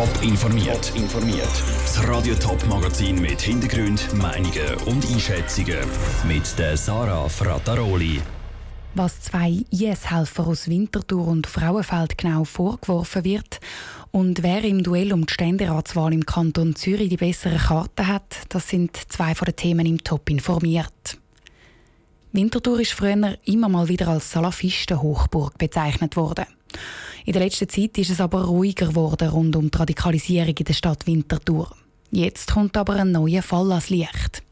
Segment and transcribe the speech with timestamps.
[0.00, 0.92] Top informiert.
[0.96, 1.62] informiert.
[1.82, 5.76] Das Radio Top Magazin mit Hintergrund, Meinungen und Einschätzungen
[6.26, 8.22] mit der Sarah Frataroli.
[8.94, 13.60] Was zwei IS-Helfer aus Winterthur und Frauenfeld genau vorgeworfen wird
[14.10, 18.70] und wer im Duell um die Ständeratswahl im Kanton Zürich die besseren Karten hat, das
[18.70, 21.18] sind zwei von den Themen im Top informiert.
[22.32, 26.46] Winterthur ist früher immer mal wieder als Salafisten-Hochburg bezeichnet worden.
[27.24, 30.72] In der letzten Zeit ist es aber ruhiger geworden rund um die Radikalisierung in der
[30.72, 31.70] Stadt Winterthur.
[32.10, 34.42] Jetzt kommt aber ein neuer Fall ans Licht.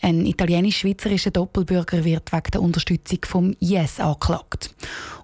[0.00, 4.74] Ein italienisch-schweizerischer Doppelbürger wird wegen der Unterstützung vom IS angeklagt.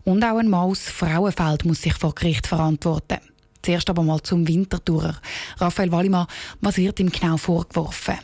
[0.05, 3.19] Und auch ein Mann aus Frauenfeld muss sich vor Gericht verantworten.
[3.63, 5.17] Zuerst aber mal zum Wintertourer.
[5.59, 6.27] Raphael Wallimann,
[6.61, 8.19] was wird ihm genau vorgeworfen?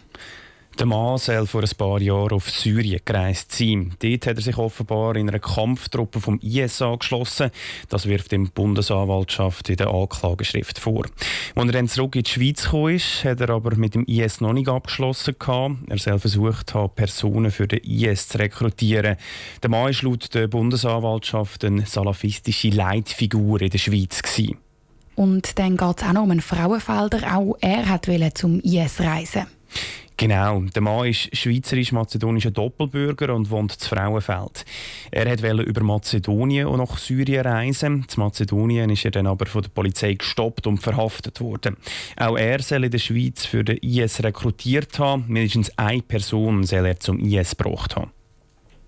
[0.79, 3.95] Der Mann soll vor ein paar Jahren auf Syrien gereist sein.
[4.01, 7.51] Dort hat er sich offenbar in einer Kampftruppe vom IS angeschlossen.
[7.89, 11.07] Das wirft ihm die Bundesanwaltschaft in der Anklageschrift vor.
[11.55, 12.99] Als er dann zurück in die Schweiz kam,
[13.31, 15.37] hat er aber mit dem IS noch nicht abgeschlossen.
[15.89, 19.17] Er soll versucht haben, Personen für den IS zu rekrutieren.
[19.63, 24.23] Der Mann war laut der Bundesanwaltschaft eine salafistische Leitfigur in der Schweiz.
[24.23, 24.59] Gewesen.
[25.15, 27.37] Und dann geht es auch noch um einen Frauenfelder.
[27.37, 29.47] Auch er wollte zum IS reisen.
[30.17, 30.61] Genau.
[30.61, 34.65] Der Mann ist schweizerisch-mazedonischer Doppelbürger und wohnt zu Frauenfeld.
[35.11, 38.05] Er wollte über Mazedonien und nach Syrien reisen.
[38.07, 41.77] Zu Mazedonien ist er dann aber von der Polizei gestoppt und verhaftet worden.
[42.17, 45.25] Auch er soll in der Schweiz für den IS rekrutiert haben.
[45.27, 48.13] Mindestens eine Person soll er zum IS gebracht haben.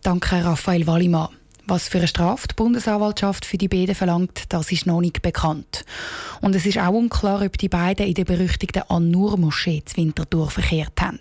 [0.03, 1.36] Danke, Raphael Wallimann.
[1.69, 5.85] Was für eine Strafe die Bundesanwaltschaft für die beiden verlangt, das ist noch nicht bekannt.
[6.41, 11.01] Und es ist auch unklar, ob die beiden in der berüchtigten An-Nur-Moschee zu Winterthur verkehrt
[11.01, 11.19] haben.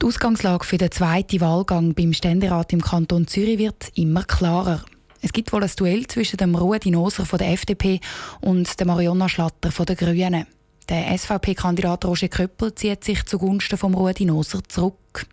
[0.00, 4.84] Die Ausgangslage für den zweiten Wahlgang beim Ständerat im Kanton Zürich wird immer klarer.
[5.20, 7.98] Es gibt wohl ein Duell zwischen dem Ruedi Noser von der FDP
[8.40, 10.46] und der Marionna Schlatter von den Grünen.
[10.88, 15.26] Der SVP-Kandidat Roger Köppel zieht sich zugunsten von Ruedi Noser zurück.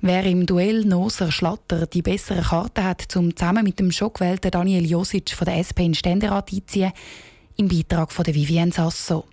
[0.00, 4.50] Wer im Duell Noser Schlatter die bessere Karte hat, um zusammen mit dem schon gewählten
[4.50, 6.92] Daniel Josic von der SP in Ständerat einziehen,
[7.56, 9.24] im Beitrag von der Vivienne Sasso.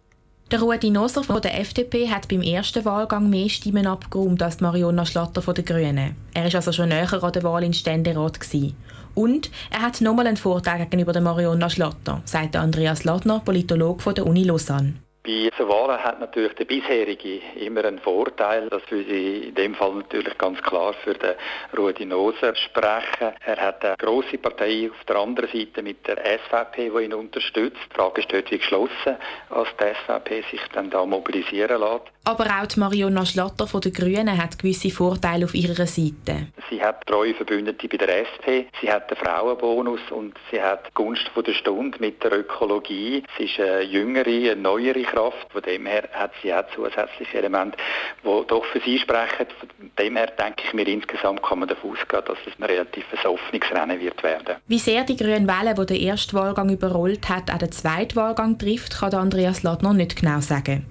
[0.52, 5.06] Der Ruedi Noser von der FDP hat beim ersten Wahlgang mehr Stimmen abgeräumt als Mariona
[5.06, 6.16] Schlatter von den Grünen.
[6.34, 8.40] Er war also schon näher an der Wahl in Ständerat.
[8.40, 8.76] Gewesen.
[9.16, 14.16] Und er hat nochmal einen Vorteil gegenüber der Mariona Schlatter, sagt Andreas Ladner, Politologe von
[14.16, 14.94] der Uni Lausanne.
[15.26, 18.68] Bei so Wahlen hat natürlich der bisherige immer einen Vorteil.
[18.68, 21.36] Das würde ich in dem Fall natürlich ganz klar für den
[21.78, 23.32] Rudi Noser sprechen.
[23.46, 27.80] Er hat eine grosse Partei auf der anderen Seite mit der SVP, die ihn unterstützt.
[27.90, 29.16] Die Frage ist dort, wie geschlossen
[29.50, 32.13] als die SVP sich dann da mobilisieren lässt.
[32.26, 36.48] Aber auch die Mariona Schlatter von den Grünen hat gewisse Vorteile auf ihrer Seite.
[36.70, 40.94] Sie hat treue Verbündete bei der SP, sie hat den Frauenbonus und sie hat die
[40.94, 43.24] Gunst von der Stunde mit der Ökologie.
[43.38, 45.48] Sie ist eine jüngere, eine neuere Kraft.
[45.52, 47.78] Von dem her hat sie auch zusätzliche Elemente,
[48.24, 49.48] die doch für sie sprechen.
[49.60, 53.04] Von dem her denke ich mir, insgesamt kann man davon ausgehen, dass es ein relativ
[53.26, 54.56] offenes Rennen wird werden.
[54.68, 58.58] Wie sehr die Grünen Welle, die den ersten Wahlgang überrollt hat, auch den zweiten Wahlgang
[58.58, 60.86] trifft, kann Andreas Ladner nicht genau sagen.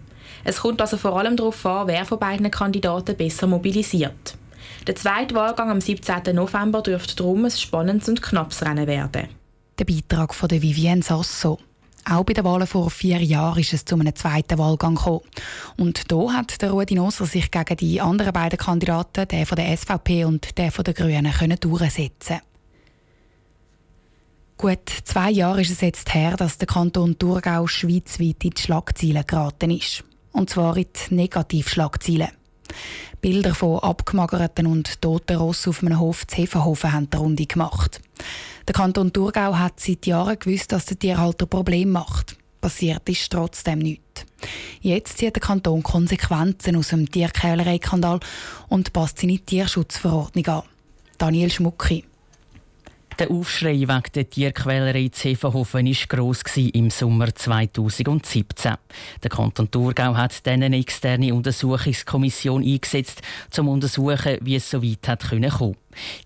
[0.45, 4.37] Es kommt also vor allem darauf an, wer von beiden Kandidaten besser mobilisiert.
[4.87, 6.35] Der zweite Wahlgang am 17.
[6.35, 9.29] November dürfte darum ein spannendes und knappes Rennen werden.
[9.79, 11.59] Der Beitrag von Vivienne Sasso.
[12.05, 15.21] Auch bei den Wahlen vor vier Jahren ist es zu einem zweiten Wahlgang gekommen.
[15.77, 19.77] Und da hat der Rudi Noser sich gegen die anderen beiden Kandidaten, der von der
[19.77, 22.41] SVP und der von den Grünen, können durchsetzen
[24.57, 29.27] Gut zwei Jahre ist es jetzt her, dass der Kanton Thurgau schweizweit in die Schlagzeilen
[29.27, 30.05] geraten ist.
[30.33, 32.29] Und zwar in die Negativschlagzeilen.
[33.21, 38.01] Bilder von abgemagerten und toten Rossen auf einem Hof zu Hefenhofen haben die Runde gemacht.
[38.67, 42.37] Der Kanton Thurgau hat seit Jahren gewusst, dass der Tierhalter Probleme macht.
[42.61, 44.25] Passiert ist trotzdem nichts.
[44.81, 48.21] Jetzt zieht der Kanton Konsequenzen aus dem Tierquälerei-Skandal
[48.69, 50.63] und passt seine Tierschutzverordnung an.
[51.19, 52.05] Daniel Schmucki.
[53.19, 58.75] Der Aufschrei wegen der Tierquälerei in Zevenhofen war gross im Sommer 2017.
[59.23, 64.83] Der Kanton Thurgau hat dann eine externe Untersuchungskommission eingesetzt, um zu untersuchen, wie es so
[64.83, 65.77] weit hat kommen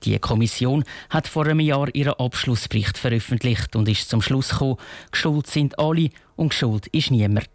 [0.04, 4.76] die Kommission hat vor einem Jahr ihren Abschlussbericht veröffentlicht und ist zum Schluss gekommen,
[5.10, 7.48] geschuld sind alle und geschuld ist niemand.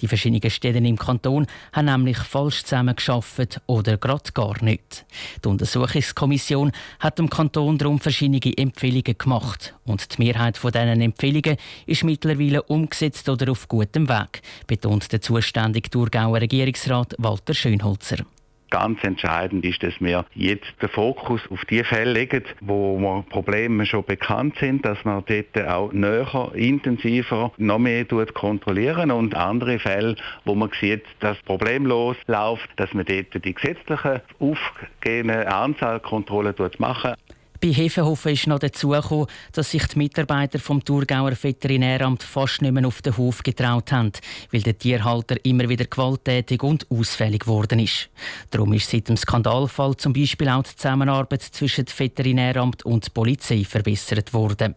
[0.00, 5.04] Die verschiedenen Städte im Kanton haben nämlich falsch zusammengearbeitet oder gerade gar nicht.
[5.44, 11.56] Die Untersuchungskommission hat dem Kanton darum verschiedene Empfehlungen gemacht und die Mehrheit von diesen Empfehlungen
[11.86, 18.24] ist mittlerweile umgesetzt oder auf gutem Weg, betont der zuständige Thurgauer Regierungsrat Walter Schönholzer.
[18.70, 23.86] Ganz entscheidend ist, dass wir jetzt den Fokus auf die Fälle legen, wo wir Probleme
[23.86, 30.16] schon bekannt sind, dass man dort auch näher, intensiver, noch mehr kontrollieren und andere Fälle,
[30.44, 37.14] wo man sieht, dass problemlos läuft, dass man dort die gesetzlichen aufgehende Anzahl Kontrollen machen.
[37.60, 42.70] Bei Hefenhofen ist noch dazu gekommen, dass sich die Mitarbeiter vom Thurgauer Veterinäramt fast nicht
[42.70, 44.12] mehr auf den Hof getraut haben,
[44.52, 48.10] weil der Tierhalter immer wieder gewalttätig und ausfällig geworden ist.
[48.50, 53.10] Darum ist seit dem Skandalfall zum Beispiel auch die Zusammenarbeit zwischen dem Veterinäramt und der
[53.10, 54.76] Polizei verbessert worden.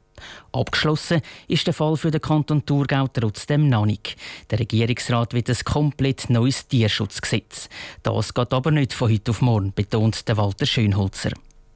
[0.51, 4.15] Abgeschlossen ist der Fall für den Kanton Thurgau trotzdem noch nicht.
[4.49, 7.69] Der Regierungsrat will ein komplett neues Tierschutzgesetz.
[8.01, 11.31] Das geht aber nicht von heute auf morgen, betont der Walter Schönholzer.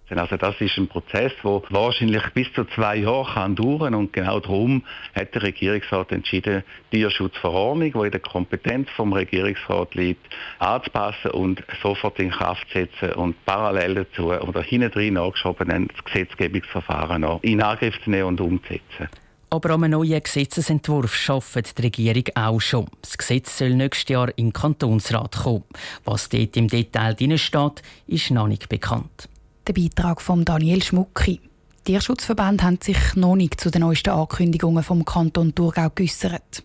[0.09, 4.39] Also das ist ein Prozess, der wahrscheinlich bis zu zwei Jahre kann dauern und genau
[4.39, 4.83] darum
[5.15, 10.21] hat der Regierungsrat entschieden, die Tierschutzverordnung, die in der Kompetenz vom Regierungsrat liegt,
[10.59, 17.21] anzupassen und sofort in Kraft zu setzen und parallel dazu oder hintendrein nachgeschoben das Gesetzgebungsverfahren
[17.21, 19.09] noch in Angriff zu nehmen und umzusetzen.
[19.49, 22.87] Aber einem neuen Gesetzesentwurf arbeitet die Regierung auch schon.
[23.01, 25.63] Das Gesetz soll nächstes Jahr in den Kantonsrat kommen.
[26.03, 29.29] Was dort im Detail drin steht, ist noch nicht bekannt.
[29.67, 31.41] Der Beitrag von Daniel Schmucki.
[31.85, 36.63] Tierschutzverbände haben sich noch nicht zu den neuesten Ankündigungen vom Kanton Thurgau geäussert.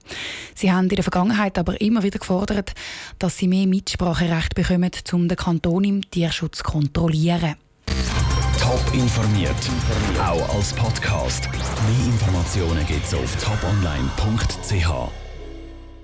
[0.55, 2.73] Sie haben in der Vergangenheit aber immer wieder gefordert,
[3.19, 7.56] dass sie mehr Mitspracherecht bekommen, um den Kanton im Tierschutz zu kontrollieren.
[8.58, 9.56] Top informiert,
[10.23, 11.49] auch als Podcast.
[11.52, 15.30] Mehr Informationen gibt es auf toponline.ch.